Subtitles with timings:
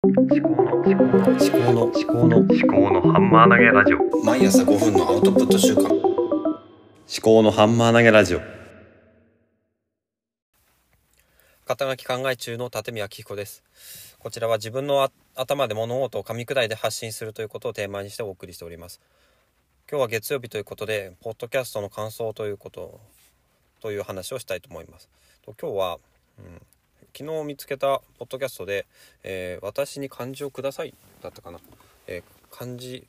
[0.00, 4.24] 思考の思考の思考の思考の思考のハンマー投げラジオ。
[4.24, 5.88] 毎朝5分のアウトプット週間。
[5.88, 5.98] 思
[7.20, 8.40] 考のハンマー投げラジオ。
[11.66, 13.64] 肩書き考え中の立見明彦です。
[14.20, 19.00] こちらは自分のあ頭で物事を噛み砕いて発信するということをテーマにしてお送りしております。
[19.90, 23.00] 今日は月曜日ということでポッドキャストの感想ということ
[23.80, 25.10] という話をしたいと思います。
[25.44, 25.98] と今日は、
[26.38, 26.62] うん、
[27.16, 28.86] 昨日見つけたポッドキャストで、
[29.22, 31.60] えー私に漢字をください」だったかな、
[32.06, 33.06] えー漢字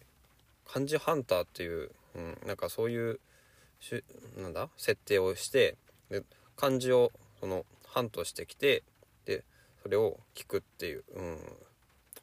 [0.66, 3.20] 漢字ハンターっていう、うん、なんかそういう
[3.80, 4.04] し
[4.38, 4.70] なんだ？
[4.78, 5.78] 設定をして
[6.10, 6.24] で
[6.56, 8.84] 漢字をそのハントしてきて
[9.26, 9.44] で
[9.82, 11.40] それを聞くっていう、うん、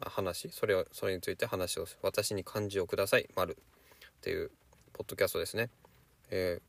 [0.01, 0.51] 話。
[0.51, 3.57] それをそれについて話をす私に漢字をください」丸。
[3.57, 4.51] っていう
[4.93, 5.71] ポッドキャストですね。
[6.31, 6.63] えー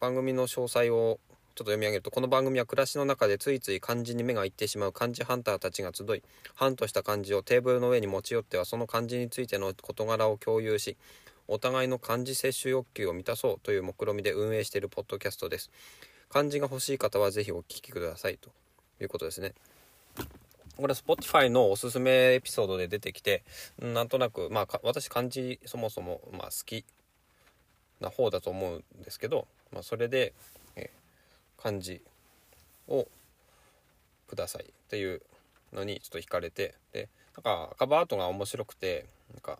[0.00, 1.20] 番組の詳細を
[1.54, 6.22] ちょっと読み上げるとこの番組は暮らしの中でついつい漢字に目がいってしまう漢字ハンターたちが集い
[6.54, 10.96] ハントした漢字をテーブルの上に持ち寄ってはその漢字についての事柄を共有し
[11.48, 15.70] お互いの漢字摂取欲求を満たそうという目論見みで運営しているポッドキャストです。
[16.30, 18.50] 漢字が欲しい方はぜひお聞きくださいと。
[19.00, 19.52] いうことですね。
[20.76, 23.42] これ Spotify のおすすめエピソードで出てきて
[23.78, 26.84] なんとなくまあ私漢字そもそもまあ好き
[28.02, 30.34] な方だと思うんですけど、まあ、それで、
[31.64, 32.02] えー漢字
[32.88, 33.06] を
[34.28, 34.64] ください。
[34.64, 35.22] っていう
[35.72, 36.74] のにちょっと惹かれて。
[36.92, 39.58] でなんかカバーアートが面白くてなんか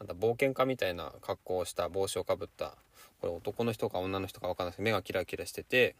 [0.00, 2.74] なんだ冒険家みたいな格好をした帽子をかぶった
[3.20, 5.94] これ男の人か女の人か分かんないですけど目がキラキラしてて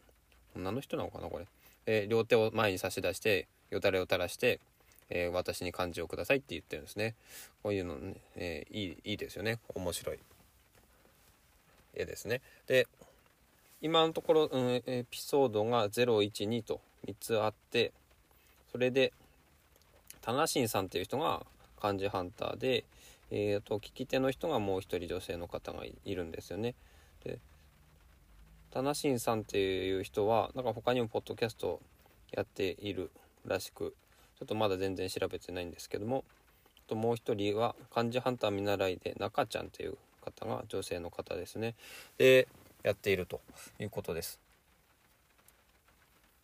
[0.55, 1.47] 女の人なのかなこれ。
[1.85, 4.59] で両手を前に差し出してよだれを垂らして、
[5.09, 7.15] えー私に漢字をくださいって言ってるんですね。
[7.63, 9.59] こういうのね、えーいいいいですよね。
[9.75, 10.19] 面白い
[11.93, 12.41] 絵ですね。
[12.67, 12.87] で
[13.81, 17.91] 今のところ、うん、エピソードが012と3つあって
[18.71, 19.11] それで
[20.21, 21.45] タナシンさんっていう人が
[21.81, 22.83] 漢字ハンターで、
[23.31, 26.75] えー、と聞き手の人がもう一人女性の方がいるんですよね。
[27.23, 27.39] で
[28.69, 31.81] タナシンさんっていう人はなんか他にもポッドキャスト
[32.31, 33.11] やっている
[33.45, 33.95] らしく
[34.39, 36.23] ちょっとまだ全然調べてないんですけども
[36.87, 41.75] あともう一人は漢字ハンター見習いで中ちゃんっていう方が女性の方ですね。
[42.17, 42.47] で
[42.83, 43.41] やっていると
[43.79, 44.39] いうことです。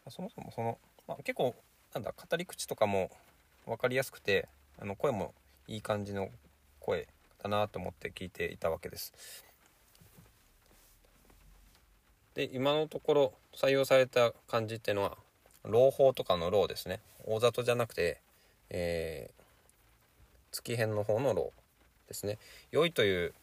[0.10, 0.78] そもそもその、
[1.08, 1.54] まあ、結構
[1.94, 3.12] なんだ語り口とかも
[3.66, 4.48] 分かりやすくて
[4.80, 5.34] あの声も
[5.68, 6.30] いい感じの
[6.80, 7.08] 声
[7.44, 9.14] だなと思って聞いていたわけです。
[12.36, 15.18] で今のところ採用された漢字っていうのは
[15.64, 18.22] 朗報とかの朗ですね大里じゃなくて、
[18.70, 19.38] えー
[20.52, 21.52] 月編の方の朗
[22.08, 22.38] ですね
[22.72, 23.34] 良いという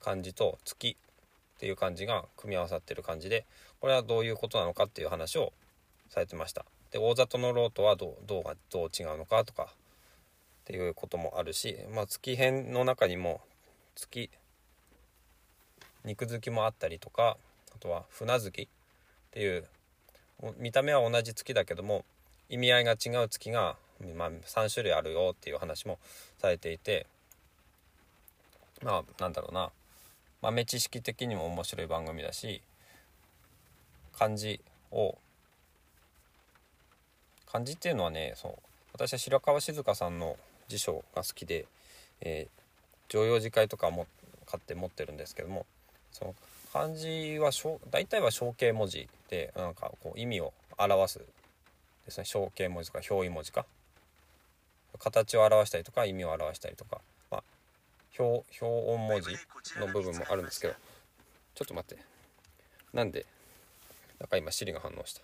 [0.00, 0.96] 漢字と月
[1.62, 3.46] っていう漢字が組み合わさってる感じで
[3.80, 5.52] これはどういうことなのかっていう話を
[6.08, 6.64] されてました。
[6.90, 9.66] で大里のローとはどうどうがどう違うのかとかっ
[10.64, 13.42] ていうこともあるし、まあ、月編の中にも
[13.94, 14.28] 月
[16.04, 17.36] 肉付きもあったりとか
[17.72, 18.66] あとは船月っ
[19.30, 19.64] ていう
[20.58, 22.04] 見た目は同じ月だけども
[22.48, 23.76] 意味合いが違う月が、
[24.16, 26.00] まあ、3種類あるよっていう話も
[26.38, 27.06] されていて
[28.82, 29.70] まあなんだろうな。
[30.42, 32.60] 豆知識的にも面白い番組だし
[34.18, 34.60] 漢字
[34.90, 35.16] を
[37.50, 38.52] 漢字っていうのはねそう
[38.92, 40.36] 私は白川静香さんの
[40.68, 41.66] 辞書が好きで、
[42.20, 42.62] えー
[43.12, 44.06] 常用字会とかも
[44.46, 45.66] 買って持ってるんですけども
[46.12, 46.34] その
[46.72, 47.50] 漢字は
[47.90, 51.18] 大体は象形文字でなんかこう意味を表す
[52.06, 52.24] ですね。
[52.26, 53.66] 象形文字とか表意文字か。
[54.98, 57.02] 形を表したりとか意味を表したりとか、
[58.18, 59.30] 表表音文字
[59.78, 60.74] の部分もあるんですけど。
[61.54, 62.02] ちょっと待って。
[62.92, 63.26] なんで
[64.20, 65.20] なんか今 Siri が反応した。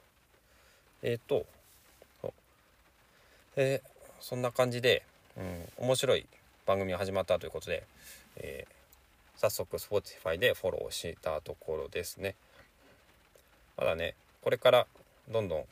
[1.02, 1.46] えっ、ー、と
[2.20, 2.34] そ
[3.56, 5.04] えーそんな感じで、
[5.36, 6.26] うん、面白い
[6.66, 7.84] 番組が始まったということで、
[8.36, 8.78] えー
[9.38, 12.34] 早速 Spotify でフォローしたところですね。
[13.76, 14.86] まだねこれから
[15.30, 15.64] どんどん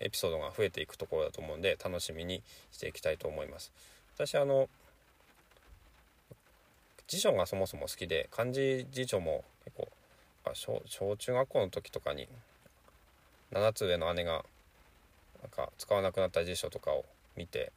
[0.00, 3.72] エピソードが増えていくところだと思うんで楽しみにしていきたいと思います。
[4.14, 4.68] 私あの
[7.08, 9.88] 辞書がそもそも好きで漢字辞書も結構
[10.44, 12.28] あ小小中学校の時とかに
[13.52, 14.44] 7つ上の姉が
[15.42, 17.04] なんか使わなくなった辞書とかを
[17.36, 17.72] 見て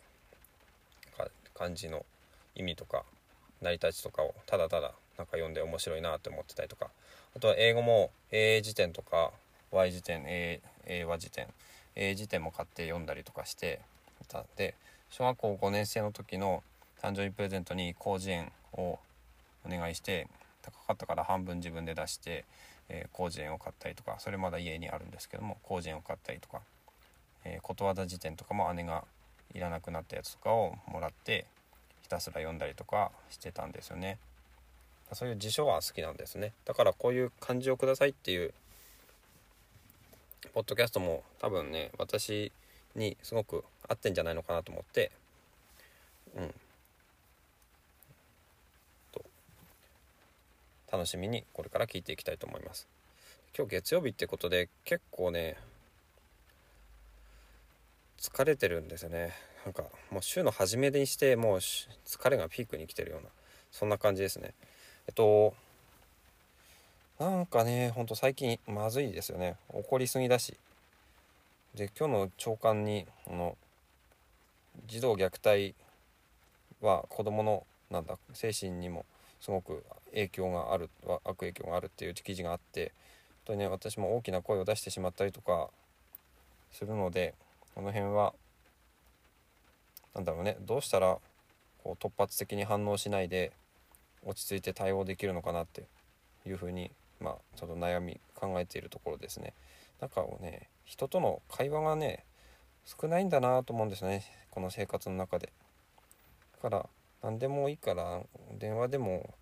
[1.54, 2.06] 漢字の
[2.56, 3.04] 意味とか
[3.62, 6.88] 成り立ちとかをただただなんか読んで面白いなって思ってたりとか
[7.36, 9.32] あとは英語も英辞典とか
[9.72, 11.48] Y 辞典英英和辞典
[11.96, 13.82] 英辞典も買って読んだりとかして
[14.30, 14.74] たで
[15.10, 16.64] 小学校5年生の時の
[17.02, 18.98] 誕生日プレゼントに広辞苑を
[19.66, 20.28] お願いして
[20.62, 22.46] 高かったから半分自分で出して、
[22.90, 26.62] えー広辞苑を買ったりとかそれまだ家にあるんですけども広辞苑を買ったりとか、
[27.46, 29.04] えーことわざ辞典とかも姉が
[29.54, 31.46] いらなくなったやつとかをもらって
[32.02, 34.18] ひたすら読んだりとかしてたんですよね。
[35.14, 36.54] そういう辞書は好きなんですね。
[36.66, 38.54] だからこういう漢字をくださいっていう
[40.54, 42.52] ポッドキャストも多分ね私
[42.96, 45.12] にすごく合ってんじゃないのかなと思って
[46.36, 46.54] うん。
[50.92, 52.88] 楽しみにこれから聞いていきたいと思います。
[53.58, 55.58] 今日月曜日ってことで結構ね
[58.20, 59.34] 疲れてるんですよね。
[59.66, 63.30] なんかもう週の初めにしてもう疲れがピークに来てるような
[63.72, 64.54] そんな感じですね。
[65.08, 65.54] えっと
[67.20, 69.56] なんかねほんと最近まずいですよね。
[69.70, 70.56] 怒りすぎだし。
[71.76, 73.56] で今日の朝刊にあの
[74.88, 75.76] 児童虐待
[76.82, 79.06] は子どものなんだ精神にも
[79.40, 80.90] すごく影響がある
[81.24, 82.92] 悪影響があるっていう記事があって
[83.46, 85.70] 本当にね私も大きな声を出してしまったりとか
[86.72, 87.34] するので
[87.76, 88.34] この辺は
[90.14, 91.18] なんだろうねどうしたら
[91.84, 93.52] こう突発的に反応しないで
[94.26, 95.84] 落ち着いて対応できるのかなって
[96.46, 96.92] いうふうに
[97.22, 99.54] まあちょっと悩み考えているところですね。
[100.02, 102.26] なんかね人との会話がね
[102.86, 105.52] 少ないんだなと思うんですねこの生活の中で。
[106.62, 106.90] だから
[107.22, 108.22] 何でもいいから
[108.58, 109.34] 電話でも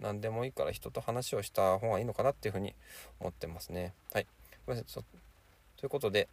[0.00, 2.74] 何でもいいから人と話をした方がいいのかなっていうふうに
[3.20, 3.94] 思ってますね。
[4.12, 4.26] はい。
[4.66, 6.28] ということで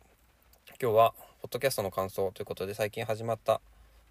[0.81, 3.61] 今日はポッドキャストの感想ということで最近始まった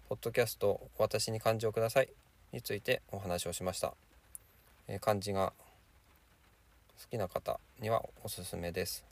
[0.09, 2.09] ポッドキャスト「私に漢字をください」
[2.51, 3.93] についてお話をしました。
[4.87, 5.53] えー、漢字が
[7.01, 9.10] 好きな方にはおすすめです。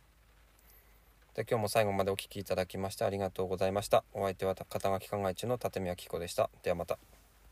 [1.35, 4.03] で今日も最後までお聴きいただきましてありがとうございました。
[4.13, 6.49] お相手は肩書き考え中の立宮紀子でした。
[6.63, 6.97] ではまた。